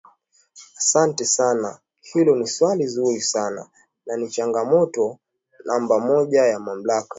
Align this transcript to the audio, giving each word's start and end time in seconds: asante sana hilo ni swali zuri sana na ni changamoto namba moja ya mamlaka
asante 0.79 1.25
sana 1.25 1.79
hilo 2.01 2.35
ni 2.35 2.47
swali 2.47 2.87
zuri 2.87 3.21
sana 3.21 3.69
na 4.05 4.17
ni 4.17 4.29
changamoto 4.29 5.19
namba 5.65 5.99
moja 5.99 6.41
ya 6.41 6.59
mamlaka 6.59 7.09